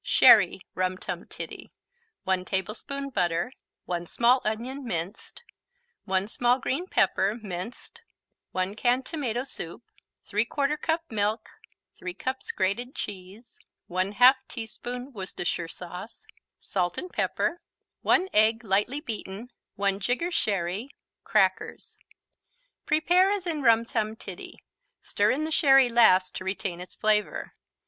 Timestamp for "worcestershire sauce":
15.13-16.25